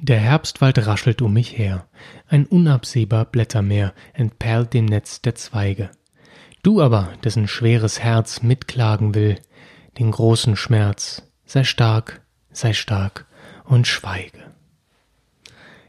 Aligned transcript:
Der 0.00 0.20
Herbstwald 0.20 0.86
raschelt 0.86 1.22
um 1.22 1.32
mich 1.32 1.58
her, 1.58 1.88
ein 2.28 2.46
unabsehbar 2.46 3.24
Blättermeer 3.24 3.92
entperlt 4.12 4.72
dem 4.72 4.84
Netz 4.84 5.22
der 5.22 5.34
Zweige. 5.34 5.90
Du 6.62 6.80
aber, 6.80 7.12
dessen 7.24 7.48
schweres 7.48 7.98
Herz 7.98 8.42
mitklagen 8.42 9.16
will, 9.16 9.40
den 9.98 10.12
großen 10.12 10.54
Schmerz, 10.54 11.22
sei 11.46 11.64
stark, 11.64 12.20
sei 12.52 12.74
stark 12.74 13.26
und 13.64 13.88
schweige. 13.88 14.38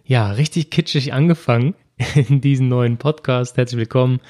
Ja, 0.04 0.32
richtig 0.32 0.72
kitschig 0.72 1.14
angefangen 1.14 1.76
in 2.16 2.42
diesem 2.42 2.68
neuen 2.68 2.98
Podcast. 2.98 3.58
Herzlich 3.58 3.78
willkommen. 3.78 4.22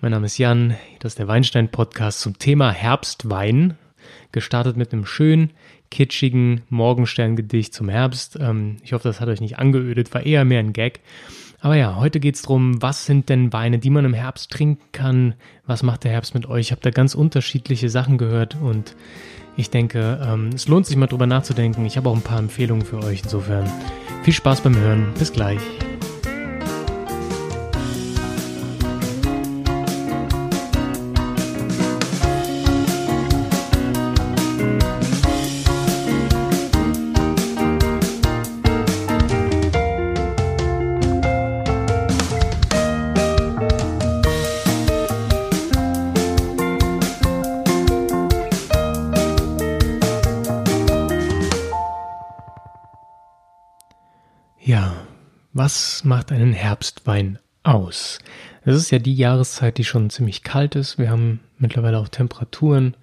Mein 0.00 0.12
Name 0.12 0.26
ist 0.26 0.38
Jan, 0.38 0.78
das 1.00 1.12
ist 1.12 1.18
der 1.18 1.28
Weinstein 1.28 1.70
Podcast 1.70 2.20
zum 2.22 2.38
Thema 2.38 2.70
Herbstwein. 2.70 3.76
Gestartet 4.32 4.78
mit 4.78 4.94
einem 4.94 5.04
schönen, 5.04 5.50
kitschigen 5.90 6.62
Morgensterngedicht 6.68 7.74
zum 7.74 7.88
Herbst. 7.88 8.38
Ähm, 8.40 8.76
ich 8.82 8.92
hoffe, 8.92 9.08
das 9.08 9.20
hat 9.20 9.28
euch 9.28 9.40
nicht 9.40 9.58
angeödet, 9.58 10.14
war 10.14 10.24
eher 10.24 10.44
mehr 10.44 10.60
ein 10.60 10.72
Gag. 10.72 11.00
Aber 11.60 11.74
ja, 11.74 11.96
heute 11.96 12.20
geht's 12.20 12.42
drum, 12.42 12.80
was 12.80 13.04
sind 13.04 13.28
denn 13.28 13.52
Weine, 13.52 13.78
die 13.78 13.90
man 13.90 14.04
im 14.04 14.14
Herbst 14.14 14.50
trinken 14.50 14.82
kann? 14.92 15.34
Was 15.66 15.82
macht 15.82 16.04
der 16.04 16.12
Herbst 16.12 16.34
mit 16.34 16.46
euch? 16.46 16.66
Ich 16.66 16.72
habe 16.72 16.80
da 16.80 16.90
ganz 16.90 17.14
unterschiedliche 17.14 17.90
Sachen 17.90 18.16
gehört 18.16 18.56
und 18.60 18.96
ich 19.56 19.68
denke, 19.68 20.18
ähm, 20.26 20.50
es 20.54 20.68
lohnt 20.68 20.86
sich 20.86 20.96
mal 20.96 21.06
drüber 21.06 21.26
nachzudenken. 21.26 21.84
Ich 21.84 21.98
habe 21.98 22.08
auch 22.08 22.16
ein 22.16 22.22
paar 22.22 22.38
Empfehlungen 22.38 22.86
für 22.86 23.02
euch. 23.02 23.20
Insofern 23.24 23.70
viel 24.22 24.32
Spaß 24.32 24.62
beim 24.62 24.76
Hören. 24.76 25.12
Bis 25.18 25.32
gleich. 25.32 25.60
Ja, 54.62 54.94
was 55.54 56.04
macht 56.04 56.32
einen 56.32 56.52
Herbstwein 56.52 57.38
aus? 57.62 58.18
Es 58.62 58.76
ist 58.76 58.90
ja 58.90 58.98
die 58.98 59.14
Jahreszeit, 59.14 59.78
die 59.78 59.84
schon 59.84 60.10
ziemlich 60.10 60.42
kalt 60.42 60.74
ist. 60.74 60.98
Wir 60.98 61.10
haben 61.10 61.40
mittlerweile 61.58 61.98
auch 61.98 62.08
Temperaturen 62.08 62.94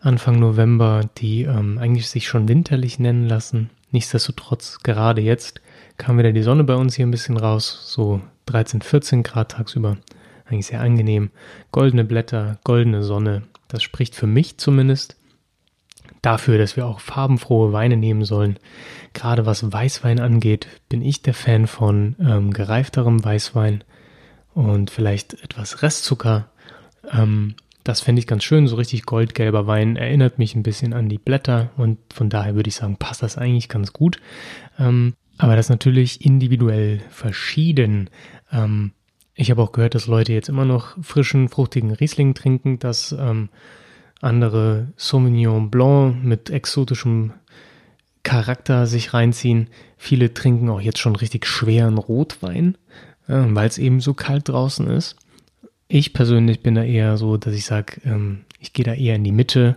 Anfang 0.00 0.38
November, 0.38 1.02
die 1.18 1.42
ähm, 1.42 1.76
eigentlich 1.76 2.08
sich 2.08 2.26
schon 2.26 2.48
winterlich 2.48 2.98
nennen 2.98 3.28
lassen. 3.28 3.68
Nichtsdestotrotz, 3.90 4.78
gerade 4.84 5.20
jetzt 5.20 5.60
kam 5.98 6.16
wieder 6.16 6.32
die 6.32 6.42
Sonne 6.42 6.64
bei 6.64 6.74
uns 6.74 6.94
hier 6.94 7.06
ein 7.06 7.10
bisschen 7.10 7.36
raus, 7.36 7.92
so 7.92 8.22
13, 8.46 8.80
14 8.80 9.22
Grad 9.22 9.50
tagsüber. 9.52 9.98
Eigentlich 10.46 10.66
sehr 10.66 10.80
angenehm. 10.80 11.30
Goldene 11.72 12.04
Blätter, 12.04 12.58
goldene 12.64 13.02
Sonne. 13.02 13.42
Das 13.68 13.82
spricht 13.82 14.14
für 14.14 14.26
mich 14.26 14.56
zumindest 14.56 15.16
dafür, 16.26 16.58
dass 16.58 16.76
wir 16.76 16.86
auch 16.86 16.98
farbenfrohe 16.98 17.72
Weine 17.72 17.96
nehmen 17.96 18.24
sollen. 18.24 18.58
Gerade 19.14 19.46
was 19.46 19.72
Weißwein 19.72 20.18
angeht, 20.18 20.66
bin 20.88 21.00
ich 21.00 21.22
der 21.22 21.34
Fan 21.34 21.68
von 21.68 22.16
ähm, 22.20 22.52
gereifterem 22.52 23.24
Weißwein 23.24 23.84
und 24.52 24.90
vielleicht 24.90 25.34
etwas 25.44 25.82
Restzucker. 25.82 26.48
Ähm, 27.12 27.54
das 27.84 28.00
fände 28.00 28.18
ich 28.18 28.26
ganz 28.26 28.42
schön. 28.42 28.66
So 28.66 28.74
richtig 28.74 29.06
goldgelber 29.06 29.68
Wein 29.68 29.94
erinnert 29.94 30.40
mich 30.40 30.56
ein 30.56 30.64
bisschen 30.64 30.92
an 30.92 31.08
die 31.08 31.18
Blätter 31.18 31.70
und 31.76 31.98
von 32.12 32.28
daher 32.28 32.56
würde 32.56 32.68
ich 32.68 32.74
sagen, 32.74 32.96
passt 32.96 33.22
das 33.22 33.38
eigentlich 33.38 33.68
ganz 33.68 33.92
gut. 33.92 34.18
Ähm, 34.80 35.14
aber 35.38 35.54
das 35.54 35.66
ist 35.66 35.70
natürlich 35.70 36.24
individuell 36.24 37.00
verschieden. 37.10 38.10
Ähm, 38.50 38.90
ich 39.34 39.52
habe 39.52 39.62
auch 39.62 39.70
gehört, 39.70 39.94
dass 39.94 40.08
Leute 40.08 40.32
jetzt 40.32 40.48
immer 40.48 40.64
noch 40.64 40.96
frischen, 41.04 41.48
fruchtigen 41.48 41.92
Riesling 41.92 42.34
trinken. 42.34 42.80
Das 42.80 43.14
ähm, 43.16 43.50
andere 44.20 44.88
Sauvignon 44.96 45.70
Blanc 45.70 46.24
mit 46.24 46.50
exotischem 46.50 47.32
Charakter 48.22 48.86
sich 48.86 49.14
reinziehen. 49.14 49.68
Viele 49.96 50.34
trinken 50.34 50.68
auch 50.68 50.80
jetzt 50.80 50.98
schon 50.98 51.16
richtig 51.16 51.46
schweren 51.46 51.98
Rotwein, 51.98 52.76
äh, 53.28 53.44
weil 53.48 53.68
es 53.68 53.78
eben 53.78 54.00
so 54.00 54.14
kalt 54.14 54.48
draußen 54.48 54.88
ist. 54.88 55.16
Ich 55.88 56.12
persönlich 56.12 56.60
bin 56.60 56.74
da 56.74 56.82
eher 56.82 57.16
so, 57.16 57.36
dass 57.36 57.54
ich 57.54 57.64
sage, 57.64 58.00
ähm, 58.04 58.40
ich 58.58 58.72
gehe 58.72 58.84
da 58.84 58.94
eher 58.94 59.14
in 59.14 59.24
die 59.24 59.32
Mitte, 59.32 59.76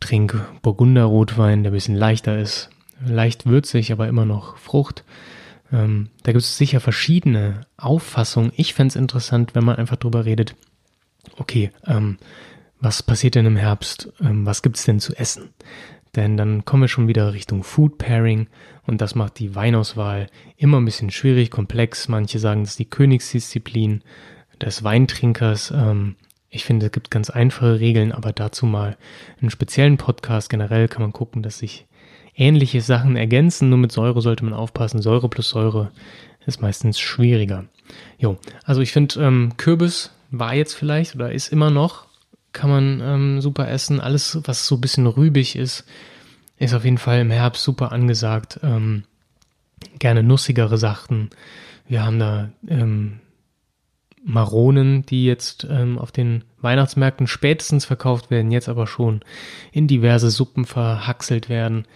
trinke 0.00 0.44
Burgunder 0.60 1.04
Rotwein, 1.04 1.62
der 1.62 1.72
ein 1.72 1.74
bisschen 1.74 1.94
leichter 1.94 2.38
ist, 2.38 2.68
leicht 3.06 3.46
würzig, 3.46 3.92
aber 3.92 4.08
immer 4.08 4.26
noch 4.26 4.58
Frucht. 4.58 5.04
Ähm, 5.72 6.10
da 6.24 6.32
gibt 6.32 6.44
es 6.44 6.58
sicher 6.58 6.80
verschiedene 6.80 7.62
Auffassungen. 7.78 8.52
Ich 8.56 8.74
fände 8.74 8.88
es 8.88 8.96
interessant, 8.96 9.54
wenn 9.54 9.64
man 9.64 9.76
einfach 9.76 9.96
drüber 9.96 10.26
redet, 10.26 10.54
okay, 11.38 11.70
ähm, 11.86 12.18
was 12.82 13.02
passiert 13.02 13.36
denn 13.36 13.46
im 13.46 13.56
Herbst? 13.56 14.12
Ähm, 14.20 14.44
was 14.44 14.60
gibt's 14.60 14.84
denn 14.84 15.00
zu 15.00 15.14
essen? 15.14 15.50
Denn 16.16 16.36
dann 16.36 16.64
kommen 16.64 16.82
wir 16.82 16.88
schon 16.88 17.08
wieder 17.08 17.32
Richtung 17.32 17.62
Food 17.62 17.96
Pairing 17.96 18.48
und 18.86 19.00
das 19.00 19.14
macht 19.14 19.38
die 19.38 19.54
Weinauswahl 19.54 20.26
immer 20.58 20.78
ein 20.78 20.84
bisschen 20.84 21.10
schwierig, 21.10 21.50
komplex. 21.50 22.08
Manche 22.08 22.38
sagen, 22.38 22.62
das 22.62 22.72
ist 22.72 22.80
die 22.80 22.90
Königsdisziplin 22.90 24.02
des 24.60 24.82
Weintrinkers. 24.82 25.70
Ähm, 25.70 26.16
ich 26.50 26.64
finde, 26.64 26.86
es 26.86 26.92
gibt 26.92 27.10
ganz 27.10 27.30
einfache 27.30 27.80
Regeln, 27.80 28.12
aber 28.12 28.32
dazu 28.32 28.66
mal 28.66 28.98
einen 29.40 29.50
speziellen 29.50 29.96
Podcast. 29.96 30.50
Generell 30.50 30.88
kann 30.88 31.02
man 31.02 31.12
gucken, 31.12 31.42
dass 31.42 31.58
sich 31.58 31.86
ähnliche 32.34 32.80
Sachen 32.82 33.16
ergänzen. 33.16 33.68
Nur 33.70 33.78
mit 33.78 33.92
Säure 33.92 34.20
sollte 34.20 34.44
man 34.44 34.54
aufpassen. 34.54 35.00
Säure 35.00 35.28
plus 35.28 35.48
Säure 35.48 35.92
ist 36.46 36.60
meistens 36.60 36.98
schwieriger. 36.98 37.64
Jo, 38.18 38.38
also 38.64 38.80
ich 38.80 38.92
finde, 38.92 39.22
ähm, 39.22 39.52
Kürbis 39.56 40.10
war 40.32 40.54
jetzt 40.54 40.74
vielleicht 40.74 41.14
oder 41.14 41.32
ist 41.32 41.48
immer 41.48 41.70
noch 41.70 42.11
kann 42.52 42.70
man 42.70 43.00
ähm, 43.00 43.40
super 43.40 43.68
essen. 43.68 44.00
Alles, 44.00 44.38
was 44.44 44.66
so 44.66 44.76
ein 44.76 44.80
bisschen 44.80 45.06
rübig 45.06 45.56
ist, 45.56 45.84
ist 46.58 46.74
auf 46.74 46.84
jeden 46.84 46.98
Fall 46.98 47.20
im 47.20 47.30
Herbst 47.30 47.62
super 47.62 47.92
angesagt. 47.92 48.60
Ähm, 48.62 49.04
gerne 49.98 50.22
nussigere 50.22 50.78
Sachen. 50.78 51.30
Wir 51.88 52.04
haben 52.04 52.18
da 52.18 52.50
ähm, 52.68 53.20
Maronen, 54.24 55.04
die 55.06 55.24
jetzt 55.24 55.66
ähm, 55.68 55.98
auf 55.98 56.12
den 56.12 56.44
Weihnachtsmärkten 56.60 57.26
spätestens 57.26 57.84
verkauft 57.84 58.30
werden, 58.30 58.52
jetzt 58.52 58.68
aber 58.68 58.86
schon 58.86 59.20
in 59.72 59.88
diverse 59.88 60.30
Suppen 60.30 60.64
verhackselt 60.64 61.48
werden 61.48 61.86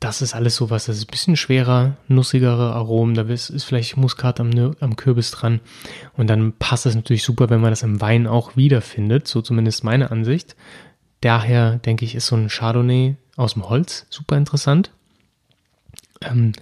das 0.00 0.22
ist 0.22 0.34
alles 0.34 0.56
sowas, 0.56 0.86
das 0.86 0.98
ist 0.98 1.04
ein 1.04 1.10
bisschen 1.10 1.36
schwerer, 1.36 1.96
nussigere 2.06 2.72
Aromen, 2.72 3.14
da 3.14 3.22
ist, 3.22 3.50
ist 3.50 3.64
vielleicht 3.64 3.96
Muskat 3.96 4.38
am, 4.38 4.50
am 4.78 4.96
Kürbis 4.96 5.32
dran 5.32 5.60
und 6.16 6.28
dann 6.28 6.52
passt 6.52 6.86
es 6.86 6.94
natürlich 6.94 7.24
super, 7.24 7.50
wenn 7.50 7.60
man 7.60 7.70
das 7.70 7.82
im 7.82 8.00
Wein 8.00 8.26
auch 8.26 8.56
wiederfindet, 8.56 9.26
so 9.26 9.42
zumindest 9.42 9.84
meine 9.84 10.10
Ansicht. 10.10 10.54
Daher 11.20 11.78
denke 11.78 12.04
ich, 12.04 12.14
ist 12.14 12.28
so 12.28 12.36
ein 12.36 12.48
Chardonnay 12.48 13.16
aus 13.36 13.54
dem 13.54 13.68
Holz 13.68 14.06
super 14.08 14.36
interessant. 14.36 14.92
Ähm, 16.20 16.52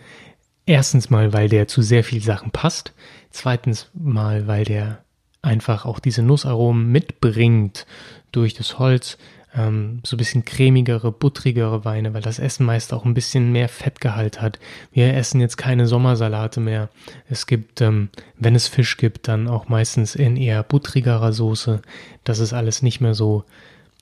erstens 0.65 1.11
mal, 1.11 1.33
weil 1.33 1.49
der 1.49 1.69
zu 1.69 1.83
sehr 1.83 2.05
viel 2.05 2.23
Sachen 2.23 2.51
passt. 2.51 2.93
Zweitens 3.31 3.91
mal, 3.93 4.47
weil 4.47 4.65
der 4.65 5.05
einfach 5.43 5.85
auch 5.85 6.01
diese 6.01 6.23
Nussaromen 6.23 6.91
mitbringt 6.91 7.87
durch 8.33 8.55
das 8.55 8.79
Holz 8.79 9.19
ähm, 9.56 10.00
so 10.05 10.17
ein 10.17 10.19
bisschen 10.19 10.44
cremigere, 10.44 11.11
buttrigere 11.11 11.84
Weine, 11.84 12.15
weil 12.15 12.22
das 12.22 12.39
Essen 12.39 12.67
meist 12.67 12.93
auch 12.93 13.05
ein 13.05 13.15
bisschen 13.15 13.53
mehr 13.53 13.69
Fettgehalt 13.69 14.41
hat. 14.41 14.59
Wir 14.93 15.15
essen 15.15 15.41
jetzt 15.41 15.56
keine 15.56 15.87
Sommersalate 15.87 16.61
mehr. 16.61 16.91
Es 17.28 17.47
gibt, 17.47 17.81
ähm, 17.81 18.11
wenn 18.39 18.55
es 18.55 18.69
Fisch 18.69 18.97
gibt, 18.97 19.28
dann 19.28 19.49
auch 19.49 19.69
meistens 19.69 20.15
in 20.15 20.37
eher 20.37 20.62
buttrigerer 20.62 21.33
Soße. 21.33 21.81
Das 22.25 22.39
ist 22.39 22.53
alles 22.53 22.83
nicht 22.83 23.00
mehr 23.00 23.15
so 23.15 23.44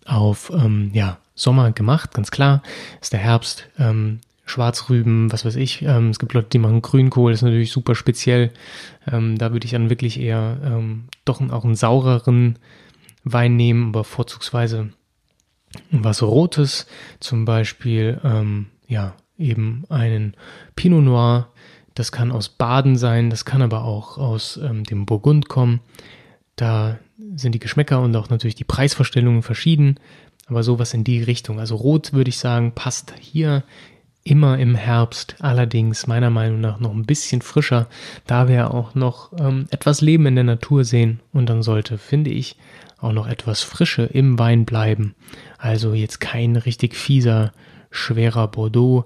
auf 0.05 0.51
ähm, 0.55 0.91
ja, 0.93 1.19
Sommer 1.35 1.73
gemacht, 1.73 2.15
ganz 2.15 2.31
klar. 2.31 2.63
Ist 3.01 3.13
der 3.13 3.21
Herbst, 3.21 3.69
ähm, 3.79 4.21
Schwarzrüben, 4.47 5.33
was 5.33 5.45
weiß 5.45 5.57
ich. 5.57 5.83
Ähm, 5.83 6.11
es 6.11 6.19
gibt 6.19 6.35
Leute, 6.35 6.49
die 6.53 6.59
machen 6.59 6.83
Grünkohl, 6.83 7.33
das 7.33 7.39
ist 7.39 7.45
natürlich 7.45 7.73
super 7.73 7.95
speziell. 7.95 8.51
Ähm, 9.11 9.39
da 9.39 9.53
würde 9.53 9.65
ich 9.65 9.73
dann 9.73 9.89
wirklich 9.89 10.21
eher 10.21 10.59
ähm, 10.63 11.05
doch 11.25 11.41
auch 11.51 11.65
einen 11.65 11.77
saureren 11.77 12.59
Wein 13.25 13.57
nehmen, 13.57 13.89
aber 13.89 14.05
vorzugsweise 14.05 14.91
was 15.91 16.23
Rotes, 16.23 16.87
zum 17.21 17.45
Beispiel 17.45 18.21
ähm, 18.25 18.67
ja 18.87 19.15
eben 19.39 19.85
einen 19.89 20.35
Pinot 20.77 21.05
Noir. 21.05 21.49
Das 21.95 22.11
kann 22.11 22.33
aus 22.33 22.49
Baden 22.49 22.97
sein, 22.97 23.31
das 23.31 23.45
kann 23.45 23.63
aber 23.63 23.85
auch 23.85 24.19
aus 24.19 24.57
ähm, 24.57 24.85
dem 24.85 25.07
Burgund 25.07 25.49
kommen. 25.49 25.81
Da 26.57 26.99
sind 27.37 27.53
die 27.53 27.61
Geschmäcker 27.61 28.01
und 28.01 28.15
auch 28.17 28.31
natürlich 28.31 28.57
die 28.57 28.65
Preisvorstellungen 28.65 29.43
verschieden, 29.43 30.01
aber 30.47 30.63
sowas 30.63 30.95
in 30.95 31.05
die 31.05 31.23
Richtung. 31.23 31.61
Also 31.61 31.77
Rot 31.77 32.13
würde 32.13 32.31
ich 32.31 32.39
sagen, 32.39 32.73
passt 32.73 33.15
hier 33.21 33.63
immer 34.25 34.59
im 34.59 34.75
Herbst, 34.75 35.37
allerdings 35.41 36.07
meiner 36.07 36.31
Meinung 36.31 36.61
nach 36.61 36.81
noch 36.81 36.93
ein 36.93 37.05
bisschen 37.05 37.43
frischer, 37.43 37.89
da 38.27 38.49
wir 38.49 38.73
auch 38.73 38.95
noch 38.95 39.33
ähm, 39.39 39.67
etwas 39.71 40.01
Leben 40.01 40.27
in 40.27 40.35
der 40.35 40.45
Natur 40.45 40.85
sehen 40.85 41.21
und 41.33 41.49
dann 41.49 41.63
sollte, 41.63 41.99
finde 41.99 42.31
ich, 42.31 42.57
auch 43.05 43.13
noch 43.13 43.27
etwas 43.27 43.63
Frische 43.63 44.03
im 44.03 44.39
Wein 44.39 44.65
bleiben. 44.65 45.15
Also 45.59 45.95
jetzt 45.95 46.21
kein 46.21 46.57
richtig 46.57 46.97
fieser, 46.97 47.53
schwerer 47.91 48.49
Bordeaux 48.49 49.05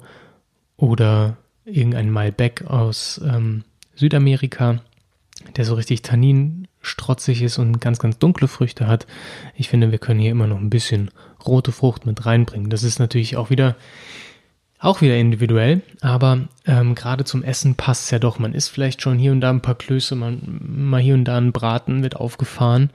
oder 0.76 1.36
irgendein 1.64 2.10
Malbec 2.10 2.64
aus 2.66 3.20
ähm, 3.24 3.64
Südamerika, 3.94 4.80
der 5.56 5.64
so 5.64 5.74
richtig 5.74 6.02
tanninstrotzig 6.02 7.42
ist 7.42 7.58
und 7.58 7.80
ganz, 7.80 7.98
ganz 7.98 8.18
dunkle 8.18 8.48
Früchte 8.48 8.86
hat. 8.86 9.06
Ich 9.54 9.68
finde, 9.68 9.90
wir 9.90 9.98
können 9.98 10.20
hier 10.20 10.30
immer 10.30 10.46
noch 10.46 10.58
ein 10.58 10.70
bisschen 10.70 11.10
rote 11.44 11.72
Frucht 11.72 12.06
mit 12.06 12.24
reinbringen. 12.24 12.70
Das 12.70 12.82
ist 12.82 12.98
natürlich 12.98 13.36
auch 13.36 13.50
wieder 13.50 13.76
auch 14.80 15.00
wieder 15.00 15.16
individuell, 15.16 15.82
aber 16.02 16.48
ähm, 16.64 16.94
gerade 16.94 17.24
zum 17.24 17.42
Essen 17.42 17.74
passt 17.74 18.04
es 18.04 18.10
ja 18.12 18.20
doch. 18.20 18.38
Man 18.38 18.54
isst 18.54 18.70
vielleicht 18.70 19.02
schon 19.02 19.18
hier 19.18 19.32
und 19.32 19.40
da 19.40 19.50
ein 19.50 19.60
paar 19.60 19.74
Klöße, 19.74 20.14
man, 20.14 20.40
mal 20.60 21.00
hier 21.00 21.14
und 21.14 21.24
da 21.24 21.36
ein 21.36 21.52
Braten 21.52 22.04
wird 22.04 22.14
aufgefahren. 22.14 22.90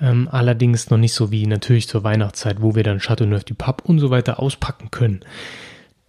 Ähm, 0.00 0.28
allerdings 0.30 0.90
noch 0.90 0.98
nicht 0.98 1.12
so 1.12 1.30
wie 1.30 1.46
natürlich 1.46 1.86
zur 1.86 2.02
Weihnachtszeit, 2.02 2.60
wo 2.60 2.74
wir 2.74 2.82
dann 2.82 2.98
Chateauneuf 2.98 3.44
du 3.44 3.54
Pape 3.54 3.84
und 3.84 4.00
so 4.00 4.10
weiter 4.10 4.40
auspacken 4.40 4.90
können. 4.90 5.20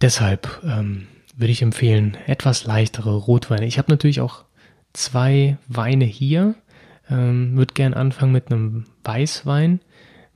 Deshalb 0.00 0.60
ähm, 0.64 1.06
würde 1.36 1.52
ich 1.52 1.62
empfehlen, 1.62 2.16
etwas 2.26 2.64
leichtere 2.64 3.14
Rotweine. 3.14 3.66
Ich 3.66 3.78
habe 3.78 3.90
natürlich 3.90 4.20
auch 4.20 4.44
zwei 4.92 5.58
Weine 5.68 6.06
hier. 6.06 6.56
Ähm, 7.08 7.56
würde 7.56 7.74
gern 7.74 7.94
anfangen 7.94 8.32
mit 8.32 8.50
einem 8.50 8.84
Weißwein. 9.04 9.80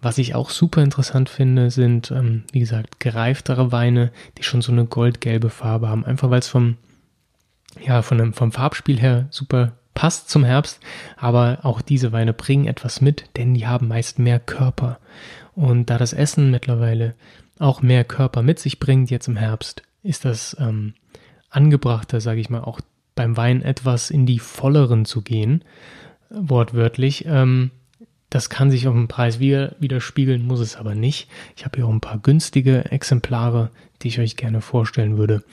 Was 0.04 0.18
ich 0.18 0.34
auch 0.34 0.50
super 0.50 0.82
interessant 0.82 1.30
finde, 1.30 1.70
sind, 1.70 2.10
ähm, 2.10 2.44
wie 2.52 2.60
gesagt, 2.60 3.00
gereiftere 3.00 3.72
Weine, 3.72 4.12
die 4.36 4.42
schon 4.42 4.60
so 4.60 4.70
eine 4.70 4.84
goldgelbe 4.84 5.48
Farbe 5.48 5.88
haben. 5.88 6.04
Einfach 6.04 6.28
weil 6.28 6.40
es 6.40 6.48
vom, 6.48 6.76
ja, 7.82 8.02
von 8.02 8.18
dem, 8.18 8.34
vom 8.34 8.52
Farbspiel 8.52 9.00
her 9.00 9.28
super 9.30 9.72
passt 9.94 10.28
zum 10.28 10.44
Herbst. 10.44 10.80
Aber 11.16 11.60
auch 11.62 11.80
diese 11.80 12.12
Weine 12.12 12.34
bringen 12.34 12.66
etwas 12.66 13.00
mit, 13.00 13.30
denn 13.38 13.54
die 13.54 13.66
haben 13.66 13.88
meist 13.88 14.18
mehr 14.18 14.40
Körper. 14.40 14.98
Und 15.54 15.88
da 15.88 15.96
das 15.96 16.12
Essen 16.12 16.50
mittlerweile 16.50 17.14
auch 17.58 17.80
mehr 17.80 18.04
Körper 18.04 18.42
mit 18.42 18.58
sich 18.58 18.78
bringt 18.78 19.10
jetzt 19.10 19.28
im 19.28 19.36
Herbst, 19.36 19.84
ist 20.02 20.26
das 20.26 20.54
ähm, 20.60 20.92
angebrachter, 21.48 22.20
sage 22.20 22.40
ich 22.40 22.50
mal, 22.50 22.60
auch 22.60 22.82
beim 23.14 23.38
Wein 23.38 23.62
etwas 23.62 24.10
in 24.10 24.26
die 24.26 24.38
volleren 24.38 25.06
zu 25.06 25.22
gehen, 25.22 25.64
wortwörtlich. 26.28 27.24
Ähm, 27.24 27.70
das 28.34 28.50
kann 28.50 28.69
sich 28.69 28.88
auf 28.88 28.94
dem 28.94 29.06
Preis 29.06 29.38
widerspiegeln, 29.38 30.44
muss 30.44 30.58
es 30.58 30.75
aber 30.75 30.96
nicht. 30.96 31.28
Ich 31.54 31.64
habe 31.64 31.76
hier 31.76 31.86
auch 31.86 31.92
ein 31.92 32.00
paar 32.00 32.19
günstige 32.19 32.90
Exemplare, 32.90 33.70
die 34.02 34.08
ich 34.08 34.19
euch 34.19 34.34
gerne 34.34 34.60
vorstellen 34.60 35.16
würde. 35.16 35.44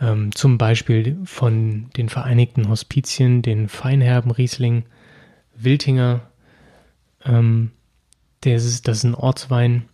Ähm, 0.00 0.34
zum 0.34 0.58
Beispiel 0.58 1.16
von 1.26 1.90
den 1.96 2.08
Vereinigten 2.08 2.68
Hospizien, 2.68 3.42
den 3.42 3.68
Feinherben 3.68 4.32
Riesling 4.32 4.82
Wiltinger. 5.54 6.22
Ähm, 7.24 7.70
das, 8.40 8.64
ist, 8.64 8.88
das 8.88 8.96
ist 8.98 9.04
ein 9.04 9.14
Ortswein 9.14 9.84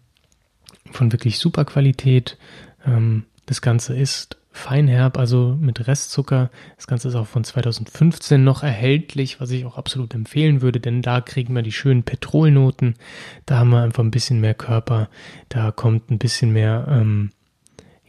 von 0.93 1.13
wirklich 1.13 1.39
super 1.39 1.67
Qualität. 1.67 2.39
Ähm, 2.87 3.25
das 3.45 3.61
Ganze 3.61 3.95
ist 3.95 4.39
feinherb, 4.53 5.19
also 5.19 5.57
mit 5.61 5.87
Restzucker. 5.87 6.51
Das 6.77 6.87
Ganze 6.87 7.09
ist 7.09 7.15
auch 7.15 7.27
von 7.27 7.45
2015 7.45 8.43
noch 8.43 8.63
erhältlich, 8.63 9.41
was 9.41 9.51
ich 9.51 9.65
auch 9.65 9.79
absolut 9.79 10.15
empfehlen 10.15 10.61
würde, 10.61 10.81
denn 10.81 11.03
da 11.03 11.21
kriegen 11.21 11.55
wir 11.55 11.63
die 11.63 11.73
schönen 11.73 12.03
Petrolnoten. 12.03 12.95
Da 13.47 13.59
haben 13.59 13.71
wir 13.71 13.83
einfach 13.83 14.03
ein 14.03 14.11
bisschen 14.11 14.41
mehr 14.41 14.55
Körper. 14.55 15.09
Da 15.49 15.71
kommt 15.71 16.11
ein 16.11 16.19
bisschen 16.19 16.53
mehr 16.53 16.87
ähm, 16.89 17.31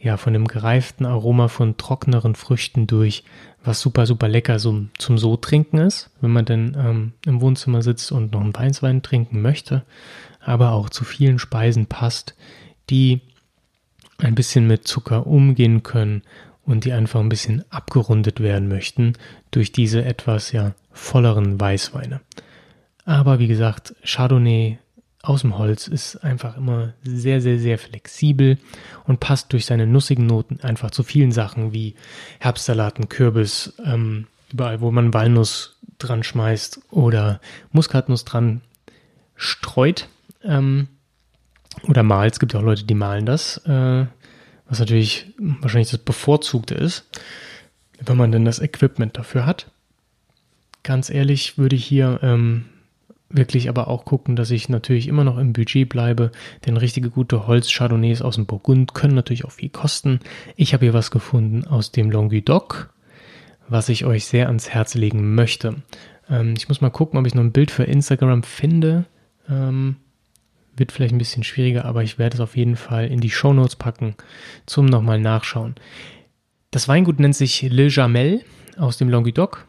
ja, 0.02 0.16
von 0.16 0.32
dem 0.32 0.48
gereiften 0.48 1.06
Aroma 1.06 1.46
von 1.46 1.76
trockneren 1.76 2.34
Früchten 2.34 2.88
durch, 2.88 3.22
was 3.62 3.80
super, 3.80 4.04
super 4.04 4.26
lecker 4.26 4.58
so, 4.58 4.86
zum 4.98 5.16
so 5.16 5.36
trinken 5.36 5.78
ist, 5.78 6.10
wenn 6.20 6.32
man 6.32 6.44
denn 6.44 6.76
ähm, 6.76 7.12
im 7.24 7.40
Wohnzimmer 7.40 7.82
sitzt 7.82 8.10
und 8.10 8.32
noch 8.32 8.40
einen 8.40 8.54
Weißwein 8.54 9.02
trinken 9.02 9.40
möchte, 9.40 9.84
aber 10.40 10.72
auch 10.72 10.90
zu 10.90 11.04
vielen 11.04 11.38
Speisen 11.38 11.86
passt, 11.86 12.34
die 12.90 13.20
ein 14.22 14.34
bisschen 14.34 14.66
mit 14.66 14.86
Zucker 14.86 15.26
umgehen 15.26 15.82
können 15.82 16.22
und 16.64 16.84
die 16.84 16.92
einfach 16.92 17.20
ein 17.20 17.28
bisschen 17.28 17.64
abgerundet 17.70 18.40
werden 18.40 18.68
möchten 18.68 19.14
durch 19.50 19.72
diese 19.72 20.04
etwas 20.04 20.52
ja 20.52 20.74
volleren 20.92 21.60
Weißweine. 21.60 22.20
Aber 23.04 23.38
wie 23.38 23.48
gesagt, 23.48 23.94
Chardonnay 24.04 24.78
aus 25.22 25.42
dem 25.42 25.56
Holz 25.56 25.86
ist 25.86 26.16
einfach 26.16 26.56
immer 26.56 26.94
sehr, 27.04 27.40
sehr, 27.40 27.58
sehr 27.58 27.78
flexibel 27.78 28.58
und 29.04 29.20
passt 29.20 29.52
durch 29.52 29.66
seine 29.66 29.86
nussigen 29.86 30.26
Noten 30.26 30.60
einfach 30.62 30.90
zu 30.90 31.02
vielen 31.02 31.32
Sachen 31.32 31.72
wie 31.72 31.94
Herbstsalaten, 32.40 33.08
Kürbis, 33.08 33.74
ähm, 33.84 34.26
überall, 34.52 34.80
wo 34.80 34.90
man 34.90 35.14
Walnuss 35.14 35.78
dran 35.98 36.22
schmeißt 36.24 36.80
oder 36.90 37.40
Muskatnuss 37.70 38.24
dran 38.24 38.62
streut. 39.36 40.08
Ähm, 40.42 40.88
oder 41.88 42.02
malt. 42.02 42.34
Es 42.34 42.40
gibt 42.40 42.52
ja 42.52 42.60
auch 42.60 42.64
Leute, 42.64 42.84
die 42.84 42.94
malen 42.94 43.26
das, 43.26 43.58
äh, 43.66 44.06
was 44.68 44.78
natürlich 44.78 45.32
wahrscheinlich 45.38 45.90
das 45.90 46.00
Bevorzugte 46.00 46.74
ist, 46.74 47.08
wenn 48.00 48.16
man 48.16 48.32
denn 48.32 48.44
das 48.44 48.60
Equipment 48.60 49.16
dafür 49.16 49.46
hat. 49.46 49.70
Ganz 50.82 51.10
ehrlich 51.10 51.58
würde 51.58 51.76
ich 51.76 51.84
hier 51.84 52.18
ähm, 52.22 52.64
wirklich 53.28 53.68
aber 53.68 53.88
auch 53.88 54.04
gucken, 54.04 54.36
dass 54.36 54.50
ich 54.50 54.68
natürlich 54.68 55.08
immer 55.08 55.24
noch 55.24 55.38
im 55.38 55.52
Budget 55.52 55.88
bleibe, 55.88 56.32
denn 56.66 56.76
richtige 56.76 57.10
gute 57.10 57.46
Holz-Chardonnays 57.46 58.22
aus 58.22 58.34
dem 58.36 58.46
Burgund 58.46 58.94
können 58.94 59.14
natürlich 59.14 59.44
auch 59.44 59.52
viel 59.52 59.70
kosten. 59.70 60.20
Ich 60.56 60.74
habe 60.74 60.86
hier 60.86 60.94
was 60.94 61.10
gefunden 61.10 61.66
aus 61.66 61.92
dem 61.92 62.10
Languedoc, 62.10 62.92
was 63.68 63.88
ich 63.88 64.04
euch 64.04 64.26
sehr 64.26 64.48
ans 64.48 64.70
Herz 64.70 64.94
legen 64.94 65.34
möchte. 65.34 65.76
Ähm, 66.28 66.54
ich 66.56 66.68
muss 66.68 66.80
mal 66.80 66.90
gucken, 66.90 67.18
ob 67.18 67.26
ich 67.26 67.34
noch 67.34 67.42
ein 67.42 67.52
Bild 67.52 67.70
für 67.70 67.84
Instagram 67.84 68.42
finde. 68.42 69.04
Ähm, 69.48 69.96
wird 70.76 70.92
vielleicht 70.92 71.14
ein 71.14 71.18
bisschen 71.18 71.44
schwieriger, 71.44 71.84
aber 71.84 72.02
ich 72.02 72.18
werde 72.18 72.34
es 72.36 72.40
auf 72.40 72.56
jeden 72.56 72.76
Fall 72.76 73.06
in 73.06 73.20
die 73.20 73.30
Show 73.30 73.52
Notes 73.52 73.76
packen 73.76 74.14
zum 74.66 74.86
nochmal 74.86 75.20
nachschauen. 75.20 75.74
Das 76.70 76.88
Weingut 76.88 77.20
nennt 77.20 77.36
sich 77.36 77.62
Le 77.62 77.88
Jamel 77.88 78.42
aus 78.78 78.96
dem 78.96 79.08
Languedoc. 79.08 79.66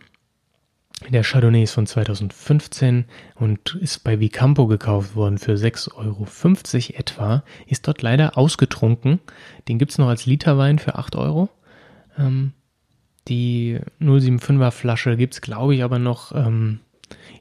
Der 1.09 1.23
Chardonnay 1.23 1.63
ist 1.63 1.73
von 1.73 1.85
2015 1.85 3.05
und 3.35 3.75
ist 3.81 4.05
bei 4.05 4.19
Vicampo 4.19 4.67
gekauft 4.67 5.15
worden 5.15 5.37
für 5.37 5.53
6,50 5.53 5.95
Euro 5.95 6.97
etwa. 6.97 7.43
Ist 7.67 7.87
dort 7.87 8.01
leider 8.01 8.37
ausgetrunken. 8.37 9.19
Den 9.67 9.79
gibt 9.79 9.91
es 9.91 9.97
noch 9.97 10.07
als 10.07 10.25
Literwein 10.25 10.79
für 10.79 10.95
8 10.95 11.17
Euro. 11.17 11.49
Ähm, 12.17 12.53
die 13.27 13.79
075er 13.99 14.71
Flasche 14.71 15.17
gibt 15.17 15.33
es, 15.33 15.41
glaube 15.41 15.75
ich, 15.75 15.83
aber 15.83 15.99
noch 15.99 16.33
ähm, 16.33 16.79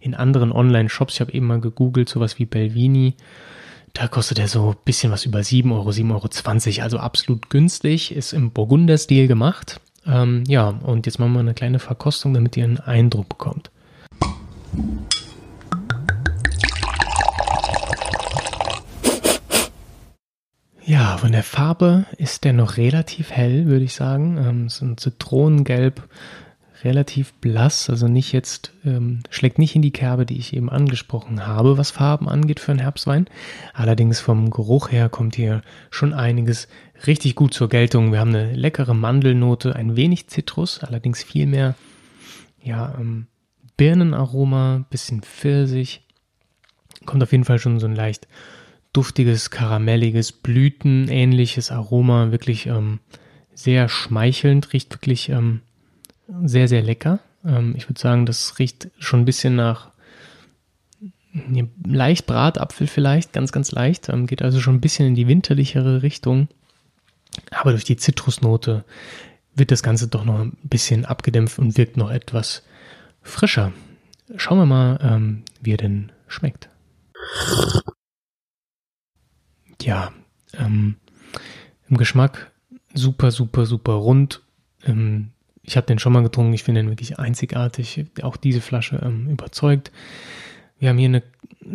in 0.00 0.14
anderen 0.14 0.53
Online-Shops. 0.53 1.14
Ich 1.14 1.20
habe 1.20 1.32
eben 1.32 1.47
mal 1.47 1.61
gegoogelt, 1.61 2.09
sowas 2.09 2.38
wie 2.38 2.47
Belvini 2.47 3.17
da 3.93 4.09
kostet 4.09 4.38
er 4.38 4.49
so 4.49 4.70
ein 4.70 4.76
bisschen 4.85 5.12
was 5.12 5.26
über 5.26 5.44
7 5.44 5.70
Euro, 5.73 5.91
7,20 5.91 6.76
Euro, 6.76 6.82
also 6.82 6.99
absolut 6.99 7.50
günstig, 7.50 8.14
ist 8.14 8.32
im 8.32 8.50
Burgunder-Stil 8.50 9.29
gemacht. 9.29 9.81
Ähm, 10.06 10.44
ja, 10.49 10.69
und 10.69 11.06
jetzt 11.06 11.19
machen 11.19 11.32
wir 11.35 11.41
eine 11.41 11.55
kleine 11.55 11.79
Verkostung, 11.79 12.35
damit 12.35 12.56
ihr 12.56 12.64
einen 12.64 12.79
Eindruck 12.79 13.29
bekommt. 13.29 13.71
Ja, 20.85 21.16
von 21.19 21.33
der 21.33 21.45
Farbe 21.45 22.07
ist 22.16 22.45
der 22.45 22.52
noch 22.52 22.76
relativ 22.76 23.31
hell, 23.31 23.66
würde 23.66 23.85
ich 23.85 23.95
sagen. 23.95 24.38
Ähm, 24.38 24.69
so 24.69 24.85
ein 24.85 24.97
Zitronengelb, 24.97 26.02
relativ 26.84 27.32
blass, 27.34 27.88
also 27.88 28.08
nicht 28.08 28.32
jetzt, 28.32 28.72
ähm, 28.84 29.20
schlägt 29.30 29.58
nicht 29.58 29.76
in 29.76 29.82
die 29.82 29.92
Kerbe, 29.92 30.26
die 30.26 30.38
ich 30.38 30.54
eben 30.54 30.70
angesprochen 30.70 31.46
habe, 31.46 31.78
was 31.78 31.90
Farben 31.90 32.28
angeht 32.28 32.60
für 32.60 32.72
einen 32.72 32.80
Herbstwein. 32.80 33.26
Allerdings 33.74 34.20
vom 34.20 34.50
Geruch 34.50 34.90
her 34.90 35.08
kommt 35.08 35.36
hier 35.36 35.62
schon 35.90 36.12
einiges 36.12 36.68
richtig 37.06 37.34
gut 37.34 37.54
zur 37.54 37.68
Geltung. 37.68 38.12
Wir 38.12 38.20
haben 38.20 38.34
eine 38.34 38.54
leckere 38.54 38.94
Mandelnote, 38.94 39.76
ein 39.76 39.96
wenig 39.96 40.28
Zitrus, 40.28 40.80
allerdings 40.80 41.22
viel 41.22 41.46
mehr, 41.46 41.74
ja, 42.62 42.94
ähm, 42.98 43.26
Birnenaroma, 43.76 44.84
bisschen 44.90 45.22
Pfirsich. 45.22 46.02
Kommt 47.04 47.22
auf 47.22 47.32
jeden 47.32 47.44
Fall 47.44 47.58
schon 47.58 47.80
so 47.80 47.86
ein 47.86 47.96
leicht 47.96 48.28
duftiges, 48.92 49.50
karamelliges, 49.50 50.32
blütenähnliches 50.32 51.70
Aroma, 51.70 52.30
wirklich 52.30 52.66
ähm, 52.66 53.00
sehr 53.54 53.88
schmeichelnd, 53.88 54.72
riecht 54.72 54.92
wirklich 54.92 55.30
ähm, 55.30 55.62
sehr, 56.44 56.68
sehr 56.68 56.82
lecker. 56.82 57.20
Ähm, 57.44 57.74
ich 57.76 57.88
würde 57.88 58.00
sagen, 58.00 58.26
das 58.26 58.58
riecht 58.58 58.90
schon 58.98 59.20
ein 59.20 59.24
bisschen 59.24 59.56
nach 59.56 59.90
ja, 61.52 61.64
leicht 61.84 62.26
Bratapfel 62.26 62.86
vielleicht, 62.86 63.32
ganz, 63.32 63.52
ganz 63.52 63.72
leicht. 63.72 64.08
Ähm, 64.08 64.26
geht 64.26 64.42
also 64.42 64.60
schon 64.60 64.76
ein 64.76 64.80
bisschen 64.80 65.06
in 65.06 65.14
die 65.14 65.28
winterlichere 65.28 66.02
Richtung. 66.02 66.48
Aber 67.50 67.70
durch 67.70 67.84
die 67.84 67.96
Zitrusnote 67.96 68.84
wird 69.54 69.70
das 69.70 69.82
Ganze 69.82 70.08
doch 70.08 70.24
noch 70.24 70.40
ein 70.40 70.56
bisschen 70.62 71.04
abgedämpft 71.04 71.58
und 71.58 71.76
wirkt 71.76 71.96
noch 71.96 72.10
etwas 72.10 72.62
frischer. 73.22 73.72
Schauen 74.36 74.58
wir 74.58 74.66
mal, 74.66 74.98
ähm, 75.02 75.42
wie 75.60 75.72
er 75.72 75.78
denn 75.78 76.12
schmeckt. 76.26 76.68
Ja, 79.80 80.12
ähm, 80.54 80.96
im 81.88 81.96
Geschmack 81.96 82.52
super, 82.94 83.30
super, 83.30 83.66
super 83.66 83.94
rund. 83.94 84.42
Ähm, 84.84 85.30
ich 85.62 85.76
habe 85.76 85.87
den 85.87 85.99
schon 85.99 86.12
mal 86.12 86.23
getrunken, 86.23 86.52
ich 86.52 86.64
finde 86.64 86.83
den 86.83 86.90
wirklich 86.90 87.19
einzigartig. 87.19 88.07
Auch 88.23 88.37
diese 88.37 88.61
Flasche 88.61 89.00
ähm, 89.02 89.28
überzeugt. 89.28 89.92
Wir 90.78 90.88
haben 90.88 90.99
hier 90.99 91.09
eine 91.09 91.23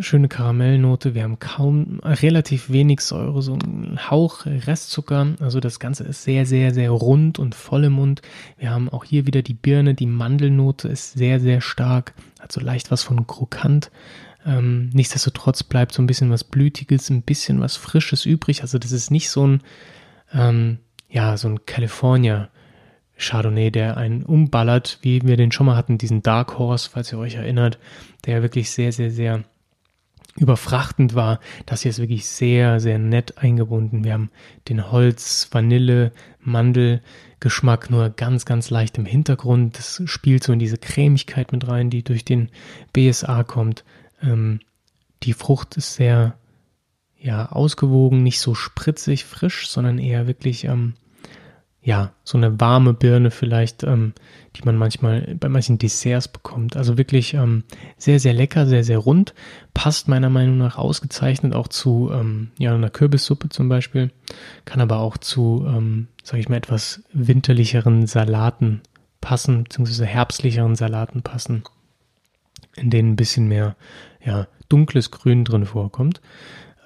schöne 0.02 0.28
Karamellnote, 0.28 1.16
wir 1.16 1.24
haben 1.24 1.40
kaum, 1.40 2.02
relativ 2.04 2.70
wenig 2.70 3.00
Säure, 3.00 3.42
so 3.42 3.54
ein 3.54 3.98
Hauch 4.10 4.46
Restzucker. 4.46 5.36
Also 5.40 5.62
das 5.62 5.80
Ganze 5.80 6.04
ist 6.04 6.24
sehr, 6.24 6.46
sehr, 6.46 6.74
sehr 6.74 6.92
rund 6.92 7.40
und 7.40 7.56
voll 7.56 7.86
im 7.86 7.94
Mund. 7.94 8.22
Wir 8.58 8.72
haben 8.72 8.90
auch 8.90 9.06
hier 9.06 9.26
wieder 9.26 9.42
die 9.42 9.54
Birne, 9.54 9.94
die 9.94 10.06
Mandelnote 10.06 10.90
ist 10.90 11.14
sehr, 11.14 11.40
sehr 11.40 11.62
stark, 11.62 12.14
hat 12.42 12.52
so 12.52 12.60
leicht 12.60 12.92
was 12.92 13.04
von 13.04 13.26
krokant. 13.26 13.92
Ähm, 14.46 14.90
nichtsdestotrotz 14.94 15.64
bleibt 15.64 15.94
so 15.94 16.02
ein 16.02 16.08
bisschen 16.08 16.30
was 16.30 16.44
Blütiges, 16.44 17.10
ein 17.10 17.22
bisschen 17.22 17.62
was 17.62 17.78
Frisches 17.78 18.26
übrig. 18.26 18.62
Also 18.62 18.78
das 18.78 18.92
ist 18.92 19.10
nicht 19.10 19.30
so 19.30 19.48
ein, 19.48 19.62
ähm, 20.34 20.80
ja, 21.10 21.38
so 21.38 21.48
ein 21.48 21.66
California 21.66 22.50
Chardonnay, 23.18 23.72
der 23.72 23.98
einen 23.98 24.24
umballert, 24.24 25.00
wie 25.02 25.22
wir 25.24 25.38
den 25.38 25.52
schon 25.52 25.66
mal 25.66 25.76
hatten, 25.76 25.98
diesen 25.98 26.22
Dark 26.22 26.58
Horse, 26.58 26.90
falls 26.92 27.12
ihr 27.12 27.20
euch 27.20 27.36
erinnert, 27.36 27.80
der 28.26 28.42
wirklich 28.42 28.72
sehr, 28.72 28.92
sehr, 28.92 29.12
sehr 29.12 29.44
überfrachtend 30.38 31.16
war. 31.16 31.40
Das 31.66 31.82
hier 31.82 31.90
ist 31.90 32.00
wirklich 32.00 32.28
sehr, 32.28 32.80
sehr 32.80 33.00
nett 33.00 33.40
eingebunden. 33.40 34.04
Wir 34.04 34.14
haben 34.14 34.30
den 34.70 34.92
Holz, 34.92 35.50
Vanille, 35.52 36.12
Mandel, 36.40 37.02
Geschmack 37.40 37.90
nur 37.90 38.10
ganz, 38.10 38.46
ganz 38.46 38.70
leicht 38.70 38.98
im 38.98 39.06
Hintergrund. 39.06 39.78
Das 39.78 40.02
spielt 40.06 40.44
so 40.44 40.54
in 40.54 40.60
diese 40.60 40.78
Cremigkeit 40.78 41.52
mit 41.52 41.68
rein, 41.68 41.90
die 41.90 42.04
durch 42.04 42.24
den 42.24 42.50
BSA 42.94 43.44
kommt. 43.44 43.84
Ähm, 44.22 44.60
die 45.24 45.34
Frucht 45.34 45.76
ist 45.78 45.96
sehr, 45.96 46.38
ja, 47.20 47.52
ausgewogen, 47.52 48.24
nicht 48.24 48.40
so 48.40 48.54
spritzig, 48.54 49.26
frisch, 49.26 49.70
sondern 49.70 49.98
eher 49.98 50.28
wirklich, 50.28 50.66
ähm, 50.66 50.94
ja, 51.82 52.12
so 52.24 52.38
eine 52.38 52.60
warme 52.60 52.94
Birne 52.94 53.32
vielleicht, 53.32 53.84
ähm, 53.84 54.14
die 54.56 54.64
man 54.66 54.76
manchmal 54.76 55.36
bei 55.40 55.48
manchen 55.48 55.78
Desserts 55.78 56.28
bekommt. 56.28 56.76
Also 56.76 56.98
wirklich 56.98 57.34
ähm, 57.34 57.64
sehr, 57.98 58.20
sehr 58.20 58.34
lecker, 58.34 58.66
sehr, 58.66 58.84
sehr 58.84 58.98
rund. 58.98 59.34
Passt 59.74 60.08
meiner 60.08 60.30
Meinung 60.30 60.58
nach 60.58 60.78
ausgezeichnet 60.78 61.54
auch 61.54 61.68
zu 61.68 62.10
ähm, 62.12 62.52
ja, 62.58 62.74
einer 62.74 62.90
Kürbissuppe 62.90 63.50
zum 63.50 63.70
Beispiel. 63.70 64.12
Kann 64.66 64.82
aber 64.82 65.00
auch 65.00 65.18
zu, 65.18 65.66
ähm, 65.68 66.08
sage 66.24 66.40
ich 66.40 66.50
mal, 66.50 66.58
etwas 66.58 67.04
winterlicheren 67.14 68.06
Salaten 68.06 68.82
passen, 69.22 69.64
beziehungsweise 69.64 70.06
herbstlicheren 70.06 70.76
Salaten 70.76 71.22
passen, 71.22 71.64
in 72.76 72.90
denen 72.90 73.12
ein 73.12 73.18
bisschen 73.18 73.48
mehr 73.48 73.76
ja, 74.24 74.48
dunkles 74.68 75.12
Grün 75.12 75.46
drin 75.46 75.66
vorkommt. 75.66 76.22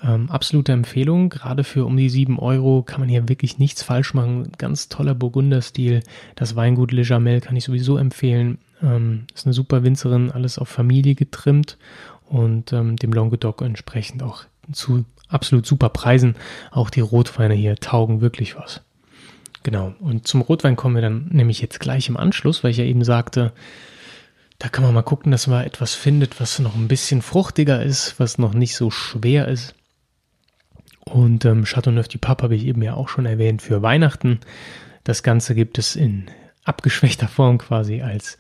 Ähm, 0.04 0.30
absolute 0.32 0.72
Empfehlung, 0.72 1.30
gerade 1.30 1.64
für 1.64 1.86
um 1.86 1.96
die 1.96 2.10
sieben 2.10 2.40
Euro 2.40 2.82
kann 2.82 3.00
man 3.00 3.10
hier 3.10 3.30
wirklich 3.30 3.60
nichts 3.60 3.84
falsch 3.84 4.14
machen. 4.14 4.52
Ganz 4.58 4.90
toller 4.90 5.14
Burgunderstil. 5.14 6.02
Das 6.36 6.56
Weingut 6.56 6.92
Le 6.92 7.04
Jamel 7.04 7.42
kann 7.42 7.56
ich 7.56 7.66
sowieso 7.66 7.98
empfehlen. 7.98 8.58
Ähm, 8.82 9.26
ist 9.34 9.46
eine 9.46 9.54
super 9.54 9.84
Winzerin, 9.84 10.32
alles 10.32 10.58
auf 10.58 10.70
Familie 10.70 11.14
getrimmt 11.14 11.78
und 12.28 12.74
ähm, 12.74 12.96
dem 12.96 13.14
Languedoc 13.14 13.62
entsprechend 13.62 14.24
auch 14.24 14.46
zu 14.72 15.06
absolut 15.28 15.66
super 15.66 15.90
Preisen. 15.90 16.36
Auch 16.72 16.90
die 16.90 17.02
Rotweine 17.02 17.54
hier 17.54 17.76
taugen 17.76 18.22
wirklich 18.22 18.56
was. 18.56 18.82
Genau. 19.64 19.94
Und 20.00 20.28
zum 20.28 20.42
Rotwein 20.42 20.76
kommen 20.76 20.96
wir 20.96 21.02
dann 21.04 21.28
nämlich 21.30 21.62
jetzt 21.62 21.80
gleich 21.80 22.10
im 22.10 22.18
Anschluss, 22.18 22.64
weil 22.64 22.72
ich 22.72 22.78
ja 22.78 22.86
eben 22.86 23.04
sagte, 23.04 23.54
da 24.58 24.70
kann 24.70 24.84
man 24.84 24.94
mal 24.94 25.02
gucken, 25.04 25.32
dass 25.32 25.48
man 25.48 25.64
etwas 25.64 25.94
findet, 25.94 26.40
was 26.40 26.60
noch 26.60 26.76
ein 26.76 26.88
bisschen 26.88 27.22
fruchtiger 27.22 27.84
ist, 27.84 28.20
was 28.20 28.38
noch 28.38 28.54
nicht 28.54 28.76
so 28.76 28.90
schwer 28.90 29.48
ist. 29.48 29.76
Und 31.12 31.44
ähm, 31.44 31.66
Chateauneuf 31.66 32.08
du 32.08 32.18
Pape 32.18 32.44
habe 32.44 32.56
ich 32.56 32.66
eben 32.66 32.82
ja 32.82 32.94
auch 32.94 33.10
schon 33.10 33.26
erwähnt 33.26 33.62
für 33.62 33.82
Weihnachten. 33.82 34.40
Das 35.04 35.24
Ganze 35.24 35.56
gibt 35.56 35.78
es 35.78 35.96
in 35.96 36.26
abgeschwächter 36.64 37.28
Form 37.28 37.58
quasi 37.58 38.02
als 38.02 38.38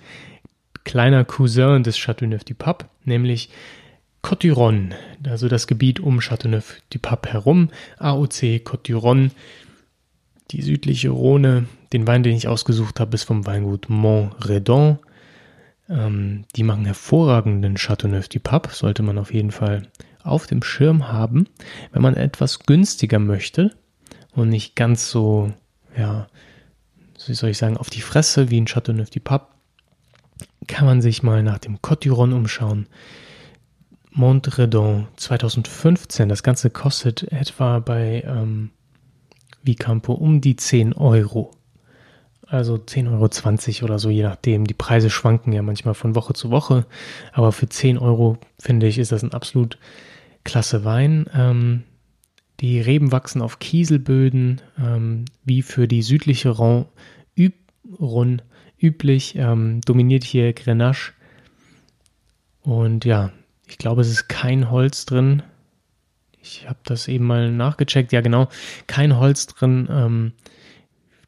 kleiner 0.85 1.25
Cousin 1.25 1.83
des 1.83 1.97
Chateauneuf 1.97 2.43
du 2.45 2.53
Pape, 2.53 2.85
nämlich 3.03 3.49
Coturon, 4.21 4.93
also 5.25 5.47
das 5.47 5.67
Gebiet 5.67 5.99
um 5.99 6.19
Chateauneuf 6.19 6.77
du 6.91 6.99
Pape 6.99 7.33
herum, 7.33 7.69
AOC 7.97 8.63
Coturon, 8.63 9.31
die 10.51 10.61
südliche 10.61 11.09
Rhone. 11.09 11.65
Den 11.91 12.07
Wein, 12.07 12.23
den 12.23 12.37
ich 12.37 12.47
ausgesucht 12.47 13.01
habe, 13.01 13.15
ist 13.15 13.23
vom 13.23 13.45
Weingut 13.45 13.89
Montredon. 13.89 14.99
Ähm, 15.89 16.45
die 16.55 16.63
machen 16.63 16.85
hervorragenden 16.85 17.75
Chateauneuf 17.75 18.29
du 18.29 18.39
Pape, 18.39 18.69
sollte 18.71 19.03
man 19.03 19.17
auf 19.17 19.33
jeden 19.33 19.51
Fall 19.51 19.87
auf 20.23 20.47
dem 20.47 20.63
Schirm 20.63 21.07
haben, 21.11 21.47
wenn 21.91 22.01
man 22.01 22.15
etwas 22.15 22.59
günstiger 22.59 23.19
möchte 23.19 23.71
und 24.33 24.49
nicht 24.49 24.75
ganz 24.75 25.09
so, 25.09 25.51
ja, 25.97 26.27
wie 27.27 27.33
soll 27.33 27.49
ich 27.49 27.57
sagen, 27.57 27.77
auf 27.77 27.89
die 27.89 28.01
Fresse 28.01 28.49
wie 28.49 28.59
ein 28.59 28.65
Chateauneuf 28.65 29.09
du 29.09 29.19
Pape, 29.19 29.47
kann 30.67 30.85
man 30.85 31.01
sich 31.01 31.23
mal 31.23 31.43
nach 31.43 31.59
dem 31.59 31.81
Coturon 31.81 32.33
umschauen. 32.33 32.87
Montredon 34.11 35.07
2015, 35.15 36.27
das 36.27 36.43
Ganze 36.43 36.69
kostet 36.69 37.23
etwa 37.31 37.79
bei 37.79 38.23
ähm, 38.25 38.71
Vicampo 39.63 40.13
um 40.13 40.41
die 40.41 40.55
10 40.55 40.93
Euro. 40.93 41.51
Also 42.45 42.75
10,20 42.75 43.77
Euro 43.77 43.85
oder 43.85 43.99
so, 43.99 44.09
je 44.09 44.23
nachdem. 44.23 44.65
Die 44.65 44.73
Preise 44.73 45.09
schwanken 45.09 45.53
ja 45.53 45.61
manchmal 45.61 45.93
von 45.93 46.15
Woche 46.15 46.33
zu 46.33 46.51
Woche. 46.51 46.85
Aber 47.31 47.53
für 47.53 47.69
10 47.69 47.97
Euro, 47.97 48.37
finde 48.59 48.87
ich, 48.87 48.97
ist 48.97 49.13
das 49.13 49.23
ein 49.23 49.33
absolut 49.33 49.77
klasse 50.43 50.83
Wein. 50.83 51.25
Ähm, 51.33 51.83
die 52.59 52.79
Reben 52.79 53.11
wachsen 53.11 53.41
auf 53.41 53.59
Kieselböden, 53.59 54.61
ähm, 54.79 55.25
wie 55.43 55.61
für 55.61 55.87
die 55.87 56.03
südliche 56.03 56.49
Rhone 56.49 56.85
üb 57.37 57.55
üblich. 58.79 59.35
Ähm, 59.35 59.81
dominiert 59.81 60.23
hier 60.23 60.53
Grenache. 60.53 61.13
Und 62.61 63.05
ja, 63.05 63.31
ich 63.67 63.77
glaube, 63.77 64.01
es 64.01 64.09
ist 64.09 64.27
kein 64.27 64.69
Holz 64.69 65.05
drin. 65.05 65.43
Ich 66.41 66.67
habe 66.67 66.79
das 66.83 67.07
eben 67.07 67.25
mal 67.25 67.51
nachgecheckt. 67.51 68.11
Ja, 68.11 68.21
genau, 68.21 68.49
kein 68.87 69.17
Holz 69.17 69.47
drin. 69.47 69.87
Ähm, 69.89 70.33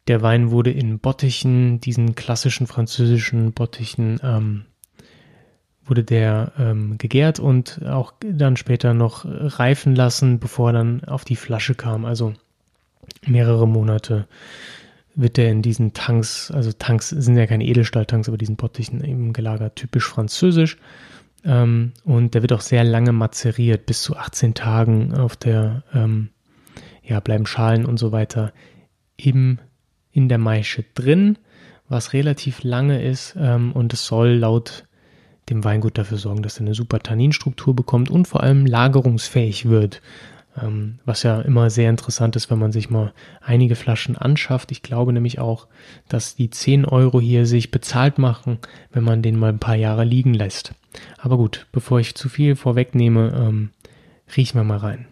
der 0.07 0.21
Wein 0.21 0.51
wurde 0.51 0.71
in 0.71 0.99
Bottichen, 0.99 1.79
diesen 1.79 2.15
klassischen 2.15 2.67
französischen 2.67 3.53
Bottichen, 3.53 4.19
ähm, 4.21 4.65
wurde 5.85 6.03
der 6.03 6.53
ähm, 6.57 6.97
gegärt 6.97 7.39
und 7.39 7.85
auch 7.85 8.13
dann 8.21 8.57
später 8.57 8.93
noch 8.93 9.25
reifen 9.25 9.95
lassen, 9.95 10.39
bevor 10.39 10.69
er 10.69 10.73
dann 10.73 11.03
auf 11.03 11.25
die 11.25 11.35
Flasche 11.35 11.75
kam. 11.75 12.05
Also 12.05 12.33
mehrere 13.25 13.67
Monate 13.67 14.27
wird 15.15 15.37
der 15.37 15.51
in 15.51 15.61
diesen 15.61 15.93
Tanks, 15.93 16.51
also 16.51 16.71
Tanks 16.71 17.09
sind 17.09 17.37
ja 17.37 17.45
keine 17.45 17.65
Edelstahltanks, 17.65 18.27
aber 18.27 18.37
diesen 18.37 18.55
Bottichen 18.55 19.03
eben 19.03 19.33
gelagert, 19.33 19.75
typisch 19.75 20.07
französisch. 20.07 20.77
Ähm, 21.45 21.91
und 22.03 22.33
der 22.33 22.41
wird 22.41 22.53
auch 22.53 22.61
sehr 22.61 22.83
lange 22.83 23.11
mazeriert, 23.11 23.85
bis 23.85 24.01
zu 24.01 24.15
18 24.15 24.53
Tagen 24.53 25.13
auf 25.13 25.35
der, 25.35 25.83
ähm, 25.93 26.29
ja, 27.03 27.19
bleiben 27.19 27.45
Schalen 27.45 27.85
und 27.85 27.97
so 27.97 28.11
weiter 28.11 28.53
im, 29.17 29.59
in 30.11 30.29
der 30.29 30.37
Maische 30.37 30.85
drin, 30.95 31.37
was 31.89 32.13
relativ 32.13 32.63
lange 32.63 33.03
ist 33.03 33.35
ähm, 33.37 33.73
und 33.73 33.93
es 33.93 34.05
soll 34.05 34.29
laut 34.29 34.85
dem 35.49 35.63
Weingut 35.63 35.97
dafür 35.97 36.17
sorgen, 36.17 36.43
dass 36.43 36.57
er 36.57 36.61
eine 36.61 36.75
super 36.75 36.99
Tanninstruktur 36.99 37.75
bekommt 37.75 38.09
und 38.09 38.27
vor 38.27 38.43
allem 38.43 38.65
lagerungsfähig 38.65 39.67
wird. 39.67 40.01
Ähm, 40.61 40.99
was 41.05 41.23
ja 41.23 41.41
immer 41.41 41.69
sehr 41.69 41.89
interessant 41.89 42.35
ist, 42.35 42.51
wenn 42.51 42.59
man 42.59 42.71
sich 42.71 42.89
mal 42.89 43.11
einige 43.41 43.75
Flaschen 43.75 44.15
anschafft. 44.17 44.71
Ich 44.71 44.83
glaube 44.83 45.11
nämlich 45.11 45.39
auch, 45.39 45.67
dass 46.07 46.35
die 46.35 46.49
10 46.49 46.85
Euro 46.85 47.19
hier 47.19 47.45
sich 47.45 47.71
bezahlt 47.71 48.19
machen, 48.19 48.59
wenn 48.91 49.03
man 49.03 49.21
den 49.21 49.37
mal 49.37 49.49
ein 49.49 49.59
paar 49.59 49.75
Jahre 49.75 50.03
liegen 50.03 50.33
lässt. 50.33 50.73
Aber 51.17 51.37
gut, 51.37 51.65
bevor 51.71 51.99
ich 51.99 52.15
zu 52.15 52.29
viel 52.29 52.55
vorwegnehme, 52.55 53.33
ähm, 53.35 53.69
riechen 54.37 54.59
wir 54.59 54.63
mal 54.63 54.77
rein. 54.77 55.07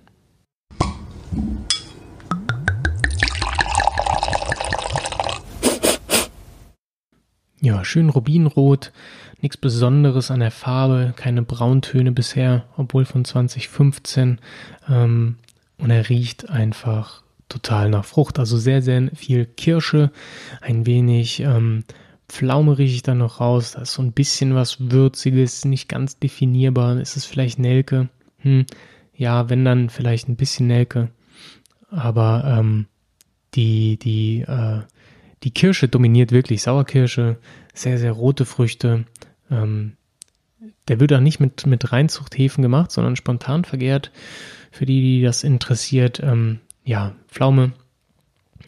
Ja, 7.64 7.86
schön 7.86 8.10
Rubinrot, 8.10 8.92
nichts 9.42 9.58
Besonderes 9.58 10.32
an 10.32 10.40
der 10.40 10.52
Farbe, 10.52 11.14
keine 11.16 11.42
Brauntöne 11.42 12.12
bisher, 12.12 12.66
obwohl 12.78 13.06
von 13.06 13.26
2015. 13.26 14.40
Ähm, 14.90 15.36
und 15.78 15.90
er 15.90 16.10
riecht 16.10 16.50
einfach 16.50 17.24
total 17.50 17.90
nach 17.90 18.06
Frucht, 18.06 18.40
also 18.40 18.58
sehr, 18.58 18.82
sehr 18.82 19.10
viel 19.16 19.46
Kirsche, 19.46 20.12
ein 20.62 20.86
wenig 20.86 21.42
ähm, 21.42 21.84
Pflaume 22.32 22.78
rieche 22.78 22.96
ich 22.96 23.04
dann 23.04 23.18
noch 23.18 23.42
raus, 23.42 23.74
da 23.74 23.82
ist 23.82 23.94
so 23.94 24.02
ein 24.02 24.14
bisschen 24.14 24.56
was 24.56 24.78
Würziges, 24.80 25.66
nicht 25.66 25.90
ganz 25.90 26.18
definierbar, 26.18 27.00
ist 27.00 27.18
es 27.18 27.26
vielleicht 27.26 27.60
Nelke? 27.60 28.08
Hm, 28.38 28.66
ja, 29.14 29.50
wenn 29.50 29.66
dann 29.66 29.90
vielleicht 29.90 30.30
ein 30.30 30.38
bisschen 30.38 30.68
Nelke, 30.68 31.10
aber 31.90 32.44
ähm, 32.46 32.86
die, 33.54 33.98
die, 33.98 34.42
äh, 34.42 34.80
die 35.44 35.52
Kirsche 35.52 35.90
dominiert 35.90 36.32
wirklich, 36.32 36.62
Sauerkirsche, 36.62 37.38
sehr, 37.74 37.98
sehr 37.98 38.14
rote 38.14 38.46
Früchte. 38.46 39.06
Ähm, 39.52 39.98
der 40.88 41.00
wird 41.00 41.14
auch 41.14 41.20
nicht 41.20 41.40
mit, 41.40 41.66
mit 41.66 41.92
Reinzuchthäfen 41.92 42.62
gemacht, 42.62 42.92
sondern 42.92 43.16
spontan 43.16 43.66
vergärt. 43.66 44.12
Für 44.72 44.86
die, 44.86 45.02
die 45.02 45.22
das 45.22 45.44
interessiert, 45.44 46.22
ähm, 46.24 46.60
ja, 46.84 47.14
Pflaume, 47.28 47.74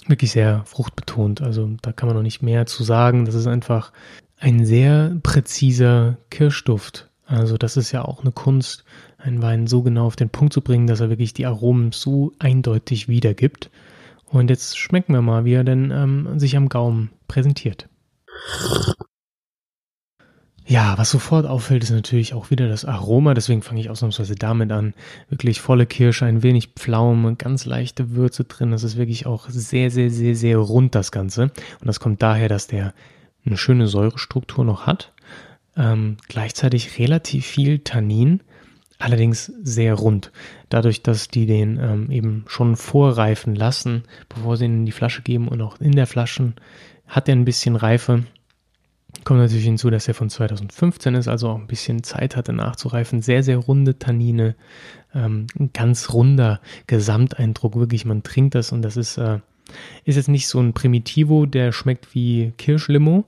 wirklich 0.08 0.32
sehr 0.32 0.64
fruchtbetont. 0.66 1.42
Also 1.42 1.70
da 1.82 1.92
kann 1.92 2.08
man 2.08 2.16
noch 2.16 2.24
nicht 2.24 2.42
mehr 2.42 2.66
zu 2.66 2.84
sagen. 2.84 3.26
Das 3.26 3.36
ist 3.36 3.48
einfach 3.48 3.92
ein 4.38 4.66
sehr 4.66 5.16
präziser 5.24 6.18
Kirschduft. 6.30 7.10
Also 7.26 7.58
das 7.58 7.78
ist 7.78 7.92
ja 7.92 8.04
auch 8.04 8.22
eine 8.22 8.32
Kunst, 8.32 8.84
einen 9.18 9.42
Wein 9.42 9.68
so 9.68 9.82
genau 9.82 10.06
auf 10.06 10.16
den 10.16 10.30
Punkt 10.30 10.54
zu 10.54 10.62
bringen, 10.62 10.88
dass 10.88 11.00
er 11.00 11.10
wirklich 11.10 11.34
die 11.34 11.46
Aromen 11.46 11.92
so 11.92 12.34
eindeutig 12.40 13.08
wiedergibt. 13.08 13.70
Und 14.26 14.50
jetzt 14.50 14.78
schmecken 14.78 15.14
wir 15.14 15.22
mal, 15.22 15.46
wie 15.46 15.54
er 15.54 15.64
denn 15.64 15.92
ähm, 15.92 16.40
sich 16.40 16.58
am 16.58 16.68
Gaumen 16.68 17.12
präsentiert. 17.28 17.88
Ja, 20.66 20.98
was 20.98 21.12
sofort 21.12 21.46
auffällt, 21.46 21.84
ist 21.84 21.92
natürlich 21.92 22.34
auch 22.34 22.50
wieder 22.50 22.70
das 22.70 22.86
Aroma. 22.86 23.34
Deswegen 23.34 23.62
fange 23.62 23.82
ich 23.82 23.90
ausnahmsweise 23.90 24.36
damit 24.36 24.72
an. 24.72 24.94
Wirklich 25.30 25.60
volle 25.60 25.86
Kirsche, 25.86 26.26
ein 26.26 26.42
wenig 26.42 26.70
Pflaume, 26.76 27.36
ganz 27.36 27.66
leichte 27.66 28.12
Würze 28.12 28.46
drin. 28.46 28.72
Das 28.72 28.84
ist 28.84 28.96
wirklich 28.96 29.26
auch 29.26 29.50
sehr, 29.50 29.92
sehr, 29.92 30.10
sehr, 30.10 30.36
sehr 30.36 30.58
rund, 30.58 30.96
das 30.96 31.12
Ganze. 31.12 31.44
Und 31.44 31.88
das 31.88 32.00
kommt 32.00 32.22
daher, 32.22 32.48
dass 32.48 32.68
der 32.68 32.94
eine 33.46 33.58
schöne 33.58 33.88
Säurestruktur 33.88 34.64
noch 34.64 34.88
hat. 34.88 35.12
Ähm, 35.76 36.18
gleichzeitig 36.28 36.98
relativ 36.98 37.46
viel 37.46 37.80
Tannin, 37.80 38.42
allerdings 39.00 39.52
sehr 39.64 39.96
rund. 39.96 40.32
Dadurch, 40.70 41.04
dass 41.04 41.28
die 41.28 41.46
den 41.46 41.78
ähm, 41.78 42.12
eben 42.12 42.46
schon 42.48 42.78
vorreifen 42.78 43.56
lassen, 43.56 44.04
bevor 44.30 44.56
sie 44.56 44.66
ihn 44.66 44.80
in 44.80 44.86
die 44.86 44.92
Flasche 44.94 45.24
geben 45.24 45.50
und 45.50 45.62
auch 45.62 45.82
in 45.82 45.94
der 45.94 46.08
Flasche 46.08 46.54
hat 47.08 47.28
er 47.28 47.36
ein 47.36 47.46
bisschen 47.46 47.76
Reife 47.76 48.24
Kommt 49.24 49.40
natürlich 49.40 49.66
hinzu, 49.66 49.90
dass 49.90 50.08
er 50.08 50.16
von 50.16 50.30
2015 50.30 51.16
ist, 51.16 51.28
also 51.28 51.50
auch 51.50 51.58
ein 51.58 51.68
bisschen 51.68 52.04
Zeit 52.04 52.36
hatte 52.36 52.52
nachzureifen. 52.52 53.22
Sehr, 53.22 53.44
sehr 53.44 53.58
runde 53.58 53.98
Tannine, 53.98 54.56
ähm, 55.14 55.48
ein 55.58 55.72
ganz 55.72 56.12
runder 56.12 56.60
Gesamteindruck. 56.88 57.76
Wirklich, 57.76 58.06
man 58.06 58.24
trinkt 58.24 58.56
das 58.56 58.72
und 58.72 58.82
das 58.82 58.98
ist, 58.98 59.18
äh, 59.18 59.40
ist 60.04 60.18
jetzt 60.18 60.30
nicht 60.30 60.48
so 60.48 60.60
ein 60.60 60.74
Primitivo, 60.74 61.46
der 61.46 61.72
schmeckt 61.72 62.14
wie 62.16 62.52
Kirschlimo, 62.58 63.26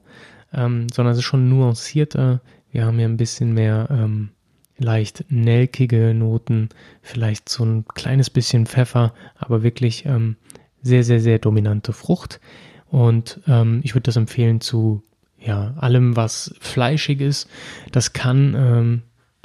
ähm, 0.54 0.88
sondern 0.92 1.14
es 1.14 1.20
ist 1.20 1.26
schon 1.26 1.50
nuancierter. 1.50 2.42
Wir 2.72 2.86
haben 2.86 2.98
hier 2.98 3.08
ein 3.08 3.18
bisschen 3.18 3.54
mehr 3.54 3.88
ähm, 3.90 4.32
leicht 4.78 5.26
nelkige 5.30 6.14
Noten, 6.14 6.70
vielleicht 7.02 7.48
so 7.48 7.64
ein 7.64 7.86
kleines 7.94 8.30
bisschen 8.30 8.66
Pfeffer, 8.66 9.14
aber 9.38 9.64
wirklich 9.64 10.06
ähm, 10.06 10.36
sehr, 10.82 11.04
sehr, 11.04 11.22
sehr 11.22 11.40
dominante 11.40 11.94
Frucht. 11.94 12.42
Und 12.90 13.40
ähm, 13.48 13.80
ich 13.84 13.96
würde 13.96 14.04
das 14.04 14.18
empfehlen 14.18 14.62
zu 14.62 15.04
ja, 15.46 15.76
allem, 15.78 16.16
was 16.16 16.56
fleischig 16.60 17.22
ist. 17.22 17.48
Das 17.92 18.14
kann 18.14 18.56
ähm, 18.58 19.02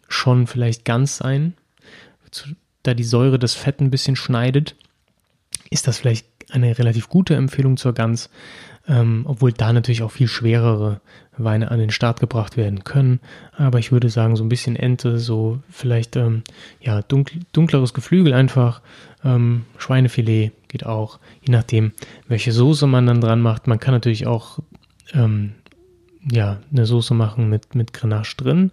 schon 0.09 0.47
vielleicht 0.47 0.85
ganz 0.85 1.19
sein, 1.19 1.55
da 2.83 2.95
die 2.95 3.05
Säure 3.05 3.39
das 3.39 3.55
Fett 3.55 3.81
ein 3.81 3.91
bisschen 3.91 4.17
schneidet, 4.17 4.77
ist 5.69 5.87
das 5.87 5.99
vielleicht 5.99 6.27
eine 6.51 6.79
relativ 6.79 7.09
gute 7.09 7.35
Empfehlung 7.35 7.77
zur 7.77 7.93
Gans, 7.93 8.31
ähm, 8.89 9.25
obwohl 9.27 9.53
da 9.53 9.73
natürlich 9.73 10.03
auch 10.03 10.11
viel 10.11 10.27
schwerere 10.27 11.01
Weine 11.37 11.71
an 11.71 11.79
den 11.79 11.91
Start 11.91 12.19
gebracht 12.19 12.57
werden 12.57 12.83
können. 12.83 13.21
Aber 13.57 13.79
ich 13.79 13.93
würde 13.93 14.09
sagen, 14.09 14.37
so 14.37 14.43
ein 14.43 14.49
bisschen 14.49 14.77
Ente, 14.77 15.19
so 15.19 15.61
vielleicht 15.71 16.17
ähm, 16.17 16.43
ja 16.81 17.03
dunkl 17.03 17.41
dunkleres 17.53 17.95
Geflügel 17.95 18.33
einfach, 18.33 18.83
ähm, 19.23 19.65
Schweinefilet 19.79 20.53
geht 20.69 20.87
auch, 20.87 21.21
je 21.43 21.53
nachdem, 21.53 21.93
welche 22.27 22.53
Soße 22.53 22.87
man 22.87 23.07
dann 23.07 23.21
dran 23.21 23.41
macht. 23.41 23.67
Man 23.67 23.79
kann 23.79 23.95
natürlich 23.95 24.27
auch 24.27 24.59
ähm, 25.13 25.53
ja, 26.29 26.59
eine 26.71 26.87
Soße 26.87 27.15
machen 27.15 27.49
mit, 27.49 27.75
mit 27.75 27.93
Grenache 27.93 28.37
drin. 28.37 28.73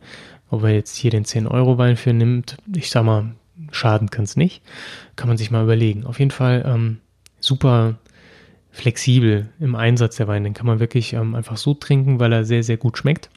Ob 0.50 0.64
er 0.64 0.74
jetzt 0.74 0.96
hier 0.96 1.12
den 1.12 1.26
10-Euro-Wein 1.26 1.98
für 1.98 2.14
nimmt, 2.14 2.58
ich 2.74 2.90
sag 2.90 3.04
mal, 3.04 3.36
schaden 3.72 4.10
kann 4.10 4.26
es 4.26 4.36
nicht. 4.36 4.62
Kann 5.16 5.28
man 5.28 5.38
sich 5.38 5.52
mal 5.52 5.64
überlegen. 5.64 6.06
Auf 6.06 6.20
jeden 6.20 6.32
Fall 6.32 6.64
ähm, 6.66 7.00
super 7.40 7.96
flexibel 8.72 9.50
im 9.60 9.76
Einsatz 9.76 10.18
der 10.18 10.28
Wein. 10.28 10.44
Den 10.44 10.54
kann 10.54 10.68
man 10.68 10.80
wirklich 10.80 11.14
ähm, 11.14 11.36
einfach 11.36 11.58
so 11.58 11.74
trinken, 11.74 12.20
weil 12.20 12.32
er 12.32 12.46
sehr, 12.46 12.64
sehr 12.64 12.78
gut 12.78 12.98
schmeckt. 12.98 13.30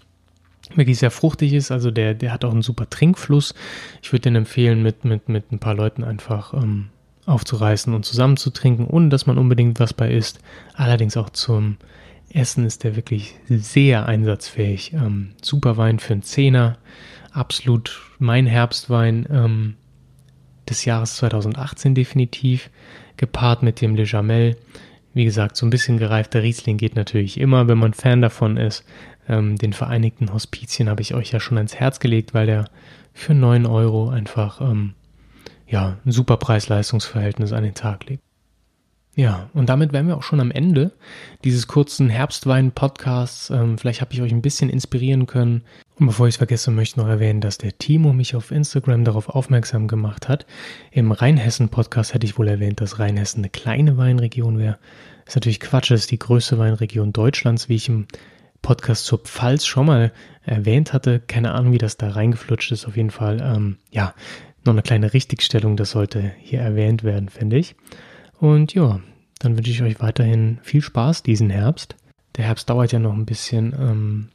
Wirklich 0.75 0.99
sehr 0.99 1.11
fruchtig 1.11 1.53
ist, 1.53 1.73
also 1.73 1.91
der, 1.91 2.15
der 2.15 2.33
hat 2.33 2.45
auch 2.45 2.53
einen 2.53 2.63
super 2.63 2.89
Trinkfluss. 2.89 3.55
Ich 4.03 4.13
würde 4.13 4.23
den 4.23 4.37
empfehlen, 4.37 4.83
mit, 4.83 5.05
mit, 5.05 5.29
mit 5.29 5.51
ein 5.51 5.59
paar 5.59 5.75
Leuten 5.75 6.05
einfach 6.05 6.55
ähm, 6.55 6.91
aufzureißen 7.27 7.93
und 7.93 8.05
zusammen 8.05 8.37
zu 8.37 8.51
trinken, 8.51 8.87
ohne 8.87 9.09
dass 9.09 9.27
man 9.27 9.39
unbedingt 9.39 9.81
was 9.81 9.95
bei 9.95 10.13
isst. 10.13 10.39
Allerdings 10.75 11.17
auch 11.17 11.31
zum 11.31 11.77
Essen 12.33 12.65
ist 12.65 12.85
der 12.85 12.97
wirklich 12.97 13.35
sehr 13.49 14.07
einsatzfähig. 14.07 14.93
Ähm, 14.93 15.31
super 15.43 15.77
Wein 15.77 15.99
für 15.99 16.13
einen 16.13 16.23
Zehner. 16.23 16.79
Absolut 17.33 18.01
mein 18.19 18.47
Herbstwein 18.47 19.27
ähm, 19.31 19.75
des 20.69 20.85
Jahres 20.85 21.17
2018 21.17 21.95
definitiv. 21.95 22.71
Gepaart 23.17 23.63
mit 23.63 23.81
dem 23.81 23.97
Le 23.97 24.05
Jamel. 24.05 24.57
Wie 25.13 25.25
gesagt, 25.25 25.57
so 25.57 25.67
ein 25.67 25.71
bisschen 25.71 25.99
gereifter 25.99 26.43
Riesling 26.43 26.77
geht 26.77 26.95
natürlich 26.95 27.39
immer, 27.39 27.69
wenn 27.69 27.79
man 27.79 27.95
Fan 27.95 28.23
davon 28.23 28.57
ist. 28.57 28.85
Ähm, 29.29 29.57
den 29.57 29.73
Vereinigten 29.73 30.33
Hospizien 30.33 30.89
habe 30.89 31.03
ich 31.03 31.15
euch 31.15 31.33
ja 31.33 31.41
schon 31.41 31.59
ans 31.59 31.75
Herz 31.75 32.01
gelegt, 32.01 32.33
weil 32.33 32.47
der 32.47 32.67
für 33.13 33.35
9 33.35 33.67
Euro 33.67 34.09
einfach 34.09 34.61
ähm, 34.61 34.95
ja, 35.67 35.99
ein 36.05 36.13
super 36.13 36.37
Preis-Leistungs-Verhältnis 36.37 37.53
an 37.53 37.65
den 37.65 37.75
Tag 37.75 38.07
legt. 38.07 38.23
Ja, 39.17 39.51
und 39.55 39.69
damit 39.69 39.93
wären 39.93 40.07
wir 40.07 40.17
auch 40.17 40.23
schon 40.23 40.41
am 40.41 40.53
Ende 40.53 40.93
dieses 41.45 41.67
kurzen 41.67 42.09
Herbstwein-Podcasts. 42.09 43.51
Ähm, 43.51 43.77
vielleicht 43.77 44.01
habe 44.01 44.13
ich 44.13 44.23
euch 44.23 44.33
ein 44.33 44.43
bisschen 44.43 44.71
inspirieren 44.71 45.27
können. 45.27 45.63
Und 45.99 46.07
bevor 46.07 46.29
ich 46.29 46.35
es 46.35 46.39
vergesse, 46.39 46.71
möchte 46.71 46.95
ich 46.95 46.97
noch 46.97 47.09
erwähnen, 47.11 47.41
dass 47.41 47.59
der 47.59 47.77
Timo 47.77 48.13
mich 48.13 48.37
auf 48.37 48.53
Instagram 48.53 49.05
darauf 49.05 49.29
aufmerksam 49.29 49.89
gemacht 49.89 50.29
hat. 50.29 50.47
Im 50.93 51.11
Rheinhessen-Podcast 51.11 52.15
hätte 52.15 52.25
ich 52.25 52.39
wohl 52.39 52.49
erwähnt, 52.49 52.81
dass 52.81 52.99
Rheinhessen 53.01 53.41
eine 53.41 53.51
kleine 53.51 53.97
Weinregion 53.97 54.59
wäre. 54.59 54.79
Ist 55.27 55.35
natürlich 55.35 55.61
Quatsch, 55.61 55.91
das 55.91 56.01
ist 56.01 56.11
die 56.13 56.19
größte 56.19 56.59
Weinregion 56.59 57.13
Deutschlands, 57.13 57.69
wie 57.69 57.77
ich 57.77 57.89
im 57.89 58.07
Podcast 58.63 59.07
zur 59.07 59.19
Pfalz 59.19 59.67
schon 59.67 59.87
mal 59.87 60.13
erwähnt 60.45 60.93
hatte. 60.93 61.21
Keine 61.21 61.53
Ahnung, 61.53 61.73
wie 61.73 61.79
das 61.79 61.97
da 61.97 62.11
reingeflutscht 62.11 62.73
ist. 62.73 62.87
Auf 62.87 62.97
jeden 62.97 63.11
Fall, 63.11 63.41
ähm, 63.43 63.79
ja, 63.91 64.15
noch 64.65 64.73
eine 64.73 64.83
kleine 64.83 65.13
Richtigstellung, 65.13 65.77
das 65.77 65.91
sollte 65.91 66.33
hier 66.39 66.61
erwähnt 66.61 67.03
werden, 67.03 67.29
finde 67.29 67.59
ich. 67.59 67.75
Und 68.41 68.73
ja, 68.73 69.01
dann 69.39 69.57
wünsche 69.57 69.71
ich 69.71 69.83
euch 69.83 70.01
weiterhin 70.01 70.59
viel 70.63 70.81
Spaß 70.81 71.23
diesen 71.23 71.51
Herbst. 71.51 71.95
Der 72.37 72.47
Herbst 72.47 72.71
dauert 72.71 72.91
ja 72.91 72.99
noch 72.99 73.13
ein 73.13 73.27
bisschen 73.27 73.75
ähm, 73.79 74.29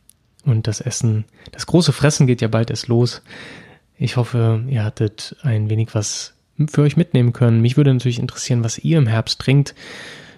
und 0.46 0.68
das 0.68 0.80
Essen, 0.80 1.26
das 1.52 1.66
große 1.66 1.92
Fressen 1.92 2.28
geht 2.28 2.42
ja 2.42 2.48
bald 2.48 2.70
erst 2.70 2.88
los. 2.88 3.24
Ich 3.98 4.16
hoffe, 4.16 4.64
ihr 4.68 4.84
hattet 4.84 5.36
ein 5.42 5.72
wenig 5.72 5.96
was 5.96 6.36
für 6.70 6.84
euch 6.84 6.98
mitnehmen 6.98 7.34
können. 7.34 7.62
Mich 7.62 7.78
würde 7.78 7.94
natürlich 7.94 8.20
interessieren, 8.20 8.64
was 8.64 8.78
ihr 8.78 9.00
im 9.00 9.08
Herbst 9.08 9.42
trinkt. 9.42 9.74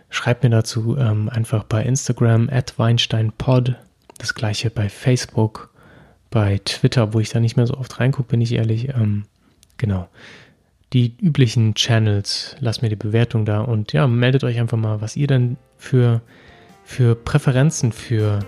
Schreibt 0.10 0.44
mir 0.44 0.50
dazu 0.50 0.96
ähm, 0.98 1.28
einfach 1.28 1.66
bei 1.66 1.84
Instagram 1.84 2.50
at 2.50 2.80
WeinsteinPod. 2.80 3.76
Das 4.18 4.34
gleiche 4.34 4.70
bei 4.70 4.88
Facebook, 4.88 5.72
bei 6.30 6.62
Twitter, 6.64 7.14
wo 7.14 7.20
ich 7.20 7.30
da 7.30 7.42
nicht 7.42 7.58
mehr 7.58 7.68
so 7.68 7.76
oft 7.76 8.00
reingucke, 8.00 8.30
bin 8.30 8.40
ich 8.40 8.54
ehrlich. 8.54 8.88
Ähm, 8.90 9.26
genau 9.76 10.08
die 10.94 11.16
üblichen 11.22 11.74
Channels. 11.76 12.56
Lasst 12.60 12.82
mir 12.82 12.90
die 12.90 12.96
Bewertung 12.96 13.46
da 13.46 13.62
und 13.62 13.94
ja, 13.94 14.08
meldet 14.08 14.44
euch 14.44 14.60
einfach 14.60 14.78
mal, 14.78 15.02
was 15.02 15.16
ihr 15.16 15.28
denn 15.28 15.58
für, 15.78 16.22
für 16.84 17.16
Präferenzen 17.16 17.92
für 17.92 18.40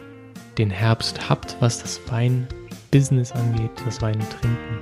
den 0.58 0.69
Herbst 0.69 1.30
habt, 1.30 1.58
was 1.60 1.82
das 1.82 1.99
Wein-Business 2.10 3.32
angeht, 3.32 3.71
das 3.86 4.02
Wein 4.02 4.19
trinken. 4.19 4.80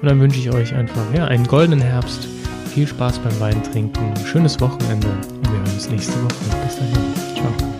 Und 0.00 0.08
dann 0.08 0.20
wünsche 0.20 0.38
ich 0.38 0.50
euch 0.50 0.74
einfach 0.74 1.12
ja, 1.14 1.26
einen 1.26 1.46
goldenen 1.46 1.80
Herbst, 1.80 2.26
viel 2.72 2.86
Spaß 2.86 3.18
beim 3.20 3.40
Wein 3.40 3.62
trinken, 3.62 4.14
schönes 4.24 4.60
Wochenende 4.60 5.08
und 5.08 5.50
wir 5.50 5.58
hören 5.58 5.72
uns 5.74 5.90
nächste 5.90 6.14
Woche. 6.22 6.64
Bis 6.64 6.76
dahin. 6.76 7.34
Ciao. 7.34 7.77